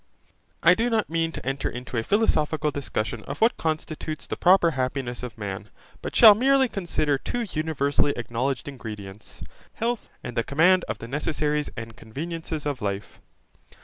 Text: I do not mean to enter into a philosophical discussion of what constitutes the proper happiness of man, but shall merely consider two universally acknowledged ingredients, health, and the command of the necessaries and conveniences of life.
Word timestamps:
I 0.63 0.73
do 0.73 0.89
not 0.89 1.11
mean 1.11 1.31
to 1.33 1.45
enter 1.45 1.69
into 1.69 1.95
a 1.95 2.01
philosophical 2.03 2.71
discussion 2.71 3.21
of 3.25 3.39
what 3.39 3.55
constitutes 3.55 4.25
the 4.25 4.35
proper 4.35 4.71
happiness 4.71 5.21
of 5.21 5.37
man, 5.37 5.69
but 6.01 6.15
shall 6.15 6.33
merely 6.33 6.67
consider 6.67 7.19
two 7.19 7.45
universally 7.51 8.11
acknowledged 8.17 8.67
ingredients, 8.67 9.43
health, 9.75 10.09
and 10.23 10.35
the 10.35 10.43
command 10.43 10.85
of 10.85 10.97
the 10.97 11.07
necessaries 11.07 11.69
and 11.77 11.95
conveniences 11.95 12.65
of 12.65 12.81
life. 12.81 13.19